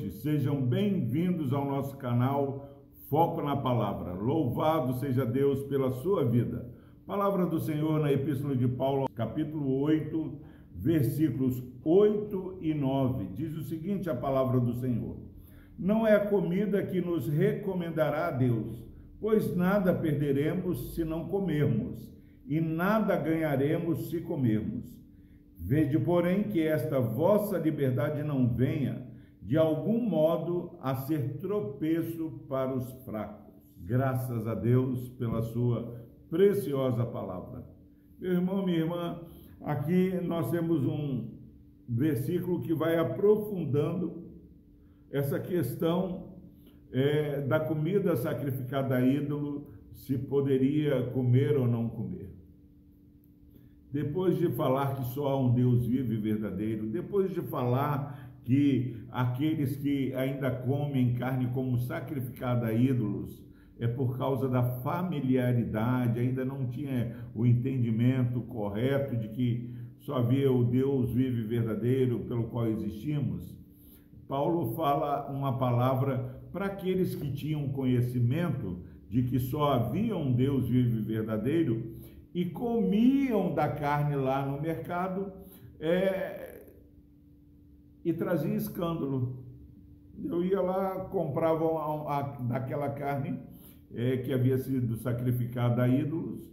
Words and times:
noite, 0.00 0.10
sejam 0.10 0.62
bem-vindos 0.62 1.52
ao 1.52 1.66
nosso 1.66 1.96
canal 1.98 2.70
Foco 3.08 3.42
na 3.42 3.56
Palavra. 3.56 4.14
Louvado 4.14 4.94
seja 4.94 5.26
Deus 5.26 5.62
pela 5.64 5.90
sua 5.90 6.24
vida. 6.24 6.66
Palavra 7.06 7.44
do 7.44 7.60
Senhor 7.60 8.00
na 8.00 8.10
Epístola 8.10 8.56
de 8.56 8.66
Paulo, 8.66 9.08
capítulo 9.14 9.80
8, 9.80 10.40
versículos 10.74 11.62
8 11.84 12.58
e 12.62 12.72
9. 12.72 13.26
Diz 13.34 13.54
o 13.56 13.62
seguinte: 13.62 14.08
a 14.08 14.14
palavra 14.14 14.58
do 14.58 14.72
Senhor: 14.74 15.16
Não 15.78 16.06
é 16.06 16.14
a 16.14 16.26
comida 16.26 16.82
que 16.82 17.00
nos 17.00 17.28
recomendará 17.28 18.28
a 18.28 18.30
Deus, 18.30 18.82
pois 19.20 19.54
nada 19.54 19.92
perderemos 19.92 20.94
se 20.94 21.04
não 21.04 21.28
comermos, 21.28 22.10
e 22.46 22.60
nada 22.60 23.16
ganharemos 23.16 24.08
se 24.08 24.20
comermos. 24.20 24.98
Vede, 25.58 25.98
porém, 25.98 26.44
que 26.44 26.62
esta 26.62 27.00
vossa 27.00 27.58
liberdade 27.58 28.22
não 28.22 28.48
venha 28.48 29.09
de 29.42 29.56
algum 29.56 30.00
modo 30.00 30.78
a 30.80 30.94
ser 30.94 31.38
tropeço 31.38 32.30
para 32.48 32.74
os 32.76 32.90
fracos. 33.04 33.52
Graças 33.78 34.46
a 34.46 34.54
Deus 34.54 35.08
pela 35.10 35.42
sua 35.42 36.04
preciosa 36.28 37.04
palavra. 37.04 37.64
Meu 38.18 38.32
irmão, 38.32 38.64
minha 38.64 38.78
irmã, 38.78 39.20
aqui 39.60 40.12
nós 40.22 40.50
temos 40.50 40.84
um 40.84 41.28
versículo 41.88 42.60
que 42.60 42.74
vai 42.74 42.98
aprofundando 42.98 44.30
essa 45.10 45.40
questão 45.40 46.30
é, 46.92 47.40
da 47.40 47.58
comida 47.58 48.16
sacrificada 48.16 48.96
a 48.96 49.00
ídolo, 49.00 49.72
se 49.94 50.16
poderia 50.16 51.02
comer 51.10 51.56
ou 51.56 51.66
não 51.66 51.88
comer. 51.88 52.30
Depois 53.92 54.38
de 54.38 54.48
falar 54.50 54.94
que 54.94 55.04
só 55.06 55.28
há 55.28 55.40
um 55.40 55.52
Deus 55.52 55.84
vivo 55.84 56.12
e 56.12 56.16
verdadeiro, 56.16 56.86
depois 56.86 57.32
de 57.32 57.40
falar 57.42 58.29
que 58.50 58.96
aqueles 59.12 59.76
que 59.76 60.12
ainda 60.12 60.50
comem 60.50 61.14
carne 61.14 61.46
como 61.54 61.78
sacrificada 61.78 62.66
a 62.66 62.72
ídolos 62.72 63.40
é 63.78 63.86
por 63.86 64.18
causa 64.18 64.48
da 64.48 64.60
familiaridade, 64.80 66.18
ainda 66.18 66.44
não 66.44 66.66
tinha 66.66 67.14
o 67.32 67.46
entendimento 67.46 68.40
correto 68.40 69.16
de 69.16 69.28
que 69.28 69.72
só 70.00 70.16
havia 70.16 70.50
o 70.50 70.64
Deus 70.64 71.12
vivo 71.12 71.38
e 71.38 71.44
verdadeiro 71.44 72.24
pelo 72.24 72.48
qual 72.48 72.66
existimos. 72.66 73.56
Paulo 74.26 74.74
fala 74.74 75.30
uma 75.30 75.56
palavra 75.56 76.42
para 76.52 76.66
aqueles 76.66 77.14
que 77.14 77.30
tinham 77.30 77.68
conhecimento 77.68 78.80
de 79.08 79.22
que 79.22 79.38
só 79.38 79.74
havia 79.74 80.16
um 80.16 80.32
Deus 80.32 80.68
vivo 80.68 80.98
e 80.98 81.02
verdadeiro 81.02 81.94
e 82.34 82.46
comiam 82.46 83.54
da 83.54 83.68
carne 83.68 84.16
lá 84.16 84.44
no 84.44 84.60
mercado, 84.60 85.32
é, 85.78 86.39
e 88.04 88.12
trazia 88.12 88.54
escândalo. 88.54 89.44
Eu 90.22 90.44
ia 90.44 90.60
lá, 90.60 91.06
comprava 91.06 91.64
daquela 92.42 92.90
carne 92.90 93.38
é, 93.94 94.18
que 94.18 94.32
havia 94.32 94.58
sido 94.58 94.96
sacrificada 94.96 95.82
a 95.82 95.88
ídolos, 95.88 96.50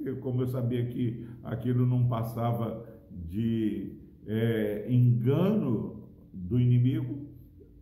eu, 0.00 0.16
como 0.16 0.42
eu 0.42 0.46
sabia 0.48 0.84
que 0.86 1.28
aquilo 1.44 1.86
não 1.86 2.08
passava 2.08 2.84
de 3.10 3.96
é, 4.26 4.86
engano 4.88 6.08
do 6.32 6.58
inimigo, 6.58 7.28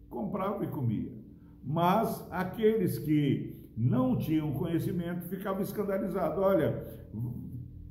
comprava 0.08 0.64
e 0.64 0.68
comia. 0.68 1.10
Mas 1.64 2.26
aqueles 2.30 2.98
que 2.98 3.56
não 3.76 4.16
tinham 4.16 4.52
conhecimento 4.52 5.22
ficavam 5.28 5.62
escandalizados. 5.62 6.38
Olha, 6.38 6.84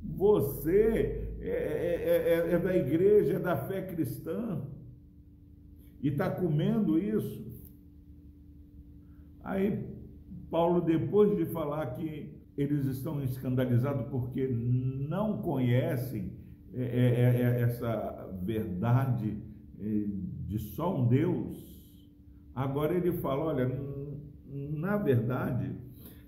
você 0.03 1.35
é, 1.41 1.49
é, 1.49 2.49
é, 2.49 2.53
é 2.53 2.59
da 2.59 2.75
igreja, 2.75 3.33
é 3.33 3.39
da 3.39 3.55
fé 3.55 3.81
cristã, 3.81 4.61
e 6.01 6.09
está 6.09 6.29
comendo 6.29 6.97
isso. 6.97 7.47
Aí 9.43 9.85
Paulo, 10.49 10.81
depois 10.81 11.35
de 11.37 11.45
falar 11.45 11.85
que 11.87 12.33
eles 12.57 12.85
estão 12.85 13.23
escandalizados 13.23 14.07
porque 14.09 14.47
não 14.47 15.41
conhecem 15.41 16.33
é, 16.73 16.83
é, 16.83 17.41
é, 17.41 17.61
essa 17.61 18.29
verdade 18.43 19.37
de 20.47 20.59
só 20.59 20.99
um 20.99 21.07
Deus, 21.07 21.57
agora 22.53 22.93
ele 22.93 23.13
fala: 23.13 23.45
olha, 23.45 23.71
na 24.45 24.97
verdade, 24.97 25.71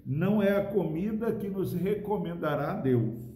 não 0.05 0.41
é 0.41 0.55
a 0.55 0.65
comida 0.65 1.35
que 1.35 1.49
nos 1.49 1.73
recomendará 1.73 2.71
a 2.71 2.79
Deus. 2.79 3.29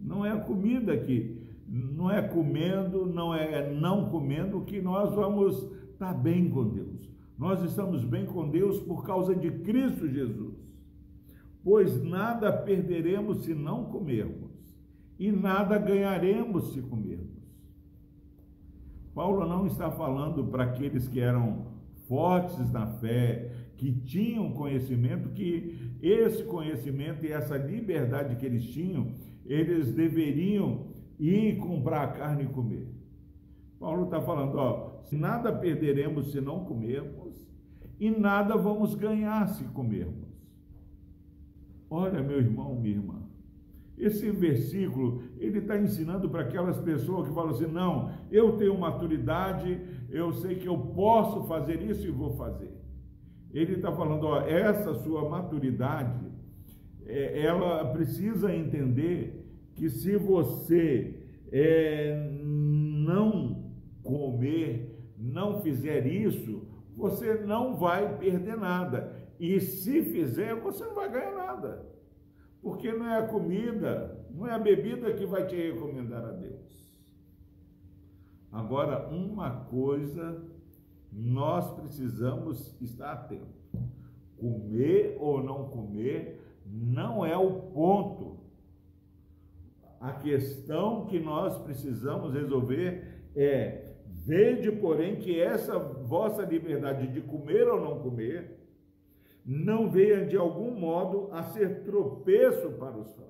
Não 0.00 0.24
é 0.24 0.30
a 0.30 0.40
comida 0.40 0.96
que 0.96 1.37
não 1.68 2.10
é 2.10 2.22
comendo, 2.22 3.04
não 3.06 3.34
é 3.34 3.70
não 3.72 4.08
comendo 4.08 4.62
que 4.62 4.80
nós 4.80 5.14
vamos 5.14 5.70
estar 5.90 6.14
bem 6.14 6.48
com 6.48 6.68
Deus. 6.68 7.10
Nós 7.36 7.62
estamos 7.62 8.02
bem 8.04 8.24
com 8.24 8.48
Deus 8.48 8.80
por 8.80 9.04
causa 9.04 9.34
de 9.34 9.50
Cristo 9.50 10.08
Jesus. 10.08 10.56
Pois 11.62 12.02
nada 12.02 12.50
perderemos 12.50 13.44
se 13.44 13.54
não 13.54 13.84
comermos, 13.84 14.50
e 15.18 15.30
nada 15.30 15.78
ganharemos 15.78 16.72
se 16.72 16.80
comermos. 16.80 17.38
Paulo 19.14 19.46
não 19.46 19.66
está 19.66 19.90
falando 19.90 20.44
para 20.44 20.64
aqueles 20.64 21.08
que 21.08 21.20
eram 21.20 21.66
fortes 22.06 22.72
na 22.72 22.86
fé, 22.86 23.52
que 23.76 23.92
tinham 23.92 24.52
conhecimento, 24.52 25.28
que 25.30 25.76
esse 26.00 26.44
conhecimento 26.44 27.26
e 27.26 27.32
essa 27.32 27.56
liberdade 27.56 28.36
que 28.36 28.46
eles 28.46 28.64
tinham, 28.64 29.12
eles 29.44 29.92
deveriam 29.92 30.86
e 31.18 31.56
comprar 31.56 32.02
a 32.02 32.12
carne 32.12 32.44
e 32.44 32.48
comer. 32.48 32.88
Paulo 33.78 34.04
está 34.04 34.20
falando, 34.20 34.56
ó, 34.56 35.00
nada 35.12 35.52
perderemos 35.52 36.32
se 36.32 36.40
não 36.40 36.64
comermos, 36.64 37.48
e 37.98 38.10
nada 38.10 38.56
vamos 38.56 38.94
ganhar 38.94 39.48
se 39.48 39.64
comermos. 39.64 40.28
Olha, 41.90 42.22
meu 42.22 42.38
irmão, 42.38 42.74
minha 42.74 42.96
irmã, 42.96 43.22
esse 43.96 44.30
versículo, 44.30 45.22
ele 45.38 45.58
está 45.58 45.76
ensinando 45.76 46.28
para 46.28 46.42
aquelas 46.42 46.78
pessoas 46.78 47.28
que 47.28 47.34
falam 47.34 47.50
assim, 47.50 47.66
não, 47.66 48.12
eu 48.30 48.56
tenho 48.56 48.78
maturidade, 48.78 49.80
eu 50.08 50.32
sei 50.32 50.54
que 50.54 50.66
eu 50.66 50.78
posso 50.78 51.44
fazer 51.48 51.82
isso 51.82 52.06
e 52.06 52.10
vou 52.10 52.36
fazer. 52.36 52.72
Ele 53.52 53.74
está 53.74 53.90
falando, 53.90 54.24
ó, 54.24 54.40
essa 54.42 54.94
sua 54.94 55.28
maturidade, 55.28 56.28
é, 57.06 57.42
ela 57.42 57.86
precisa 57.86 58.54
entender 58.54 59.47
que 59.78 59.88
se 59.88 60.16
você 60.16 61.14
é, 61.52 62.30
não 62.42 63.72
comer, 64.02 65.12
não 65.16 65.62
fizer 65.62 66.04
isso, 66.04 66.66
você 66.96 67.34
não 67.34 67.76
vai 67.76 68.18
perder 68.18 68.56
nada. 68.56 69.16
E 69.38 69.60
se 69.60 70.02
fizer, 70.02 70.56
você 70.56 70.84
não 70.84 70.96
vai 70.96 71.10
ganhar 71.10 71.32
nada. 71.32 71.86
Porque 72.60 72.92
não 72.92 73.06
é 73.06 73.18
a 73.18 73.28
comida, 73.28 74.26
não 74.34 74.48
é 74.48 74.52
a 74.52 74.58
bebida 74.58 75.14
que 75.14 75.24
vai 75.24 75.46
te 75.46 75.54
recomendar 75.54 76.24
a 76.24 76.32
Deus. 76.32 76.92
Agora, 78.50 79.08
uma 79.08 79.64
coisa 79.66 80.42
nós 81.12 81.70
precisamos 81.70 82.76
estar 82.80 83.12
atentos. 83.12 83.70
Comer 84.36 85.16
ou 85.20 85.42
não 85.42 85.68
comer 85.68 86.44
não 86.66 87.24
é 87.24 87.36
o 87.36 87.60
ponto 87.72 88.47
a 90.00 90.12
questão 90.12 91.06
que 91.06 91.18
nós 91.18 91.58
precisamos 91.58 92.32
resolver 92.32 93.02
é: 93.34 93.94
vede, 94.06 94.70
porém, 94.72 95.16
que 95.16 95.40
essa 95.40 95.78
vossa 95.78 96.42
liberdade 96.42 97.08
de 97.08 97.20
comer 97.20 97.66
ou 97.68 97.80
não 97.80 98.00
comer 98.00 98.58
não 99.44 99.90
venha 99.90 100.26
de 100.26 100.36
algum 100.36 100.78
modo 100.78 101.28
a 101.32 101.42
ser 101.42 101.82
tropeço 101.82 102.70
para 102.72 102.96
os 102.96 103.10
fracos. 103.14 103.28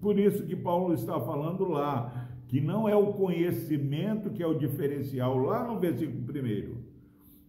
Por 0.00 0.18
isso 0.18 0.44
que 0.44 0.56
Paulo 0.56 0.94
está 0.94 1.20
falando 1.20 1.64
lá, 1.64 2.28
que 2.48 2.60
não 2.60 2.88
é 2.88 2.96
o 2.96 3.12
conhecimento 3.12 4.30
que 4.30 4.42
é 4.42 4.46
o 4.46 4.58
diferencial, 4.58 5.36
lá 5.38 5.64
no 5.64 5.78
versículo 5.78 6.24
primeiro, 6.24 6.78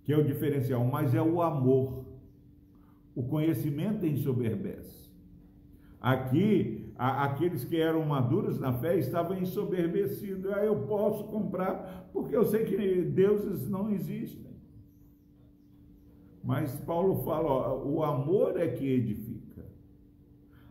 que 0.03 0.13
é 0.13 0.17
o 0.17 0.23
diferencial, 0.23 0.83
mas 0.85 1.13
é 1.15 1.21
o 1.21 1.41
amor. 1.41 2.05
O 3.15 3.23
conhecimento 3.23 4.05
ensoberbece. 4.05 5.08
Aqui, 6.01 6.93
a, 6.97 7.25
aqueles 7.25 7.65
que 7.65 7.79
eram 7.79 8.05
maduros 8.05 8.59
na 8.59 8.73
fé 8.73 8.97
estavam 8.97 9.37
ensoberbecidos. 9.37 10.51
Ah, 10.51 10.63
eu 10.63 10.87
posso 10.87 11.25
comprar 11.25 12.09
porque 12.13 12.35
eu 12.35 12.45
sei 12.45 12.65
que 12.65 13.01
deuses 13.03 13.69
não 13.69 13.89
existem. 13.89 14.49
Mas 16.43 16.75
Paulo 16.81 17.23
fala: 17.23 17.49
ó, 17.49 17.83
o 17.83 18.03
amor 18.03 18.59
é 18.59 18.67
que 18.67 18.87
edifica. 18.87 19.65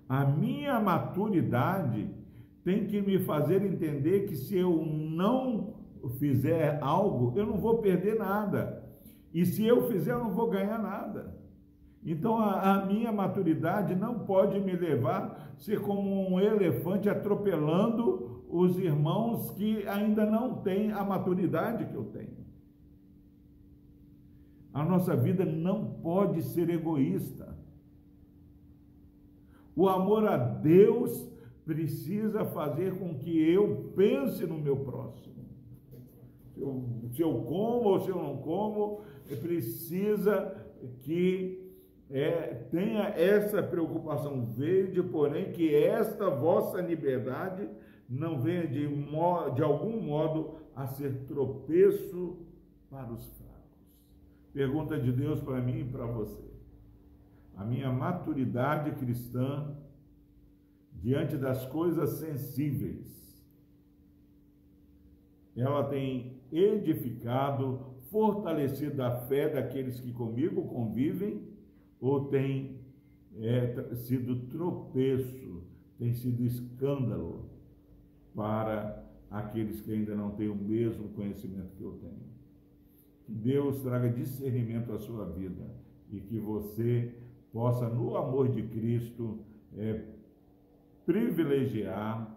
A 0.09 0.25
minha 0.25 0.81
maturidade 0.81 2.11
tem 2.65 2.87
que 2.87 3.01
me 3.01 3.19
fazer 3.19 3.63
entender 3.63 4.27
que 4.27 4.35
se 4.35 4.57
eu 4.57 4.85
não 4.85 5.75
fizer 6.19 6.79
algo, 6.83 7.39
eu 7.39 7.47
não 7.47 7.59
vou 7.59 7.79
perder 7.79 8.19
nada. 8.19 8.85
E 9.33 9.45
se 9.45 9.67
eu 9.67 9.89
fizer, 9.89 10.13
eu 10.13 10.21
não 10.21 10.31
vou 10.31 10.49
ganhar 10.49 10.79
nada. 10.79 11.37
Então 12.05 12.39
a, 12.39 12.75
a, 12.75 12.87
minha 12.87 13.13
maturidade 13.13 13.95
não 13.95 14.21
pode 14.21 14.61
me 14.61 14.73
levar 14.73 15.53
a 15.55 15.57
ser 15.57 15.81
como 15.81 16.31
um 16.31 16.41
elefante 16.41 17.09
atropelando 17.09 18.45
os 18.49 18.79
irmãos 18.79 19.51
que 19.53 19.87
ainda 19.87 20.25
não 20.25 20.63
têm 20.63 20.93
a 20.93 21.05
maturidade 21.05 21.87
que 21.87 21.95
eu 21.95 22.05
tenho. 22.05 22.39
A 24.73 24.85
nossa 24.85 25.17
vida 25.17 25.45
não 25.45 25.85
pode 26.03 26.43
ser 26.43 26.71
egoísta. 26.71 27.57
O 29.75 29.89
amor 29.89 30.27
a 30.27 30.37
Deus 30.37 31.29
precisa 31.65 32.45
fazer 32.45 32.99
com 32.99 33.15
que 33.15 33.39
eu 33.39 33.93
pense 33.95 34.47
no 34.47 34.59
meu 34.59 34.77
próximo. 34.77 35.35
Se 36.55 36.61
eu, 36.61 36.85
se 37.13 37.23
eu 37.23 37.35
como 37.43 37.91
ou 37.91 38.01
se 38.01 38.09
eu 38.09 38.17
não 38.17 38.39
como, 38.39 39.03
precisa 39.41 40.57
que 41.03 41.68
é, 42.11 42.67
tenha 42.71 43.09
essa 43.09 43.63
preocupação. 43.63 44.47
Vede, 44.47 45.03
porém, 45.03 45.53
que 45.53 45.75
esta 45.75 46.31
vossa 46.31 46.81
liberdade 46.81 47.69
não 48.09 48.41
venha 48.41 48.67
de, 48.67 48.87
de 49.55 49.63
algum 49.63 50.01
modo 50.01 50.57
a 50.75 50.87
ser 50.87 51.27
tropeço 51.27 52.39
para 52.91 53.13
os 53.13 53.27
fracos. 53.27 53.49
Pergunta 54.53 54.99
de 54.99 55.13
Deus 55.13 55.41
para 55.41 55.61
mim 55.61 55.81
e 55.81 55.85
para 55.85 56.07
você. 56.07 56.49
A 57.57 57.65
minha 57.65 57.93
maturidade 57.93 58.93
cristã 58.93 59.77
diante 60.93 61.37
das 61.37 61.67
coisas 61.67 62.11
sensíveis, 62.19 63.07
ela 65.57 65.85
tem 65.85 66.41
edificado, 66.51 67.97
fortalecido 68.11 69.03
a 69.03 69.11
fé 69.27 69.49
daqueles 69.49 70.01
que 70.01 70.13
comigo 70.13 70.65
convivem 70.67 71.48
ou 72.01 72.27
tem 72.27 72.81
é, 73.37 73.95
sido 73.95 74.47
tropeço, 74.49 75.63
tem 75.99 76.13
sido 76.15 76.45
escândalo 76.45 77.49
para 78.35 79.05
aqueles 79.31 79.81
que 79.81 79.93
ainda 79.93 80.15
não 80.15 80.31
têm 80.31 80.49
o 80.49 80.55
mesmo 80.55 81.09
conhecimento 81.11 81.77
que 81.77 81.83
eu 81.83 81.93
tenho. 81.93 82.29
Que 83.27 83.33
Deus 83.33 83.83
traga 83.83 84.09
discernimento 84.09 84.93
à 84.93 84.99
sua 84.99 85.27
vida 85.27 85.75
e 86.11 86.21
que 86.21 86.39
você 86.39 87.15
possa, 87.53 87.89
no 87.89 88.17
amor 88.17 88.49
de 88.49 88.63
Cristo, 88.63 89.41
é, 89.77 90.05
privilegiar 91.05 92.37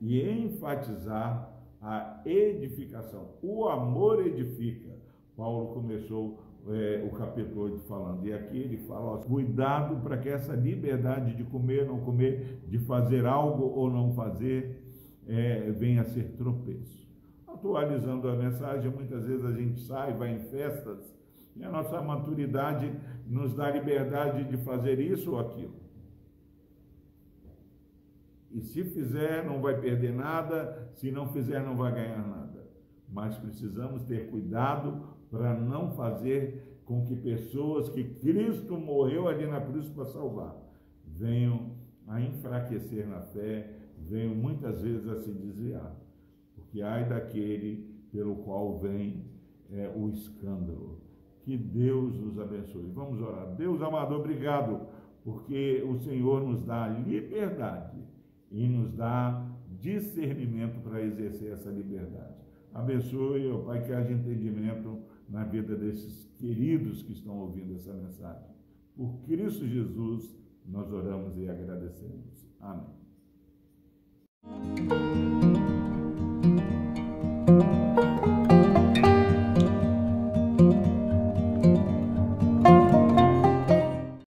e 0.00 0.22
enfatizar 0.22 1.52
a 1.80 2.22
edificação. 2.24 3.30
O 3.42 3.68
amor 3.68 4.26
edifica. 4.26 4.96
Paulo 5.36 5.74
começou 5.74 6.40
é, 6.70 7.02
o 7.04 7.10
capítulo 7.16 7.62
8 7.62 7.80
falando. 7.80 8.26
E 8.26 8.32
aqui 8.32 8.58
ele 8.58 8.78
fala: 8.78 9.12
ó, 9.12 9.16
cuidado 9.18 9.96
para 10.02 10.18
que 10.18 10.28
essa 10.28 10.54
liberdade 10.54 11.34
de 11.34 11.44
comer, 11.44 11.86
não 11.86 12.00
comer, 12.00 12.60
de 12.66 12.78
fazer 12.78 13.24
algo 13.26 13.64
ou 13.64 13.90
não 13.90 14.12
fazer, 14.12 14.82
é, 15.26 15.70
venha 15.72 16.02
a 16.02 16.04
ser 16.04 16.32
tropeço. 16.36 17.06
Atualizando 17.46 18.28
a 18.28 18.36
mensagem, 18.36 18.90
muitas 18.90 19.26
vezes 19.26 19.44
a 19.44 19.52
gente 19.52 19.80
sai, 19.80 20.12
vai 20.12 20.34
em 20.34 20.40
festas, 20.40 21.14
e 21.56 21.64
a 21.64 21.70
nossa 21.70 22.00
maturidade 22.00 22.92
nos 23.26 23.54
dá 23.54 23.70
liberdade 23.70 24.44
de 24.44 24.56
fazer 24.58 25.00
isso 25.00 25.32
ou 25.32 25.40
aquilo. 25.40 25.74
E 28.50 28.60
se 28.60 28.82
fizer, 28.84 29.44
não 29.44 29.60
vai 29.60 29.78
perder 29.78 30.12
nada, 30.12 30.90
se 30.94 31.10
não 31.10 31.28
fizer, 31.28 31.62
não 31.62 31.76
vai 31.76 31.92
ganhar 31.92 32.26
nada. 32.26 32.66
Mas 33.10 33.36
precisamos 33.36 34.04
ter 34.04 34.30
cuidado 34.30 35.17
para 35.30 35.54
não 35.54 35.90
fazer 35.92 36.80
com 36.84 37.04
que 37.04 37.14
pessoas 37.16 37.88
que 37.90 38.02
Cristo 38.02 38.78
morreu 38.78 39.28
ali 39.28 39.46
na 39.46 39.60
cruz 39.60 39.88
para 39.88 40.06
salvar 40.06 40.56
venham 41.04 41.72
a 42.06 42.20
enfraquecer 42.20 43.06
na 43.06 43.20
fé, 43.20 43.70
venham 43.98 44.34
muitas 44.34 44.80
vezes 44.82 45.06
a 45.08 45.16
se 45.16 45.30
desviar. 45.30 45.94
Porque 46.54 46.80
ai 46.80 47.06
daquele 47.08 47.88
pelo 48.10 48.36
qual 48.36 48.78
vem 48.78 49.24
é, 49.70 49.92
o 49.94 50.08
escândalo. 50.08 51.00
Que 51.42 51.56
Deus 51.56 52.18
nos 52.18 52.38
abençoe. 52.38 52.90
Vamos 52.94 53.20
orar. 53.20 53.54
Deus 53.54 53.82
amado, 53.82 54.14
obrigado, 54.14 54.86
porque 55.24 55.84
o 55.86 55.98
Senhor 55.98 56.42
nos 56.42 56.62
dá 56.62 56.88
liberdade 56.88 57.98
e 58.50 58.66
nos 58.66 58.92
dá 58.92 59.46
discernimento 59.80 60.80
para 60.82 61.02
exercer 61.02 61.52
essa 61.52 61.70
liberdade. 61.70 62.34
Abençoe, 62.72 63.50
ó 63.50 63.58
Pai, 63.58 63.84
que 63.84 63.92
haja 63.92 64.12
entendimento 64.12 64.98
na 65.28 65.44
vida 65.44 65.76
desses 65.76 66.24
queridos 66.38 67.02
que 67.02 67.12
estão 67.12 67.38
ouvindo 67.38 67.74
essa 67.74 67.92
mensagem. 67.92 68.48
Por 68.96 69.20
Cristo 69.26 69.66
Jesus, 69.66 70.34
nós 70.66 70.90
oramos 70.92 71.36
e 71.36 71.48
agradecemos. 71.48 72.48
Amém. 72.60 72.98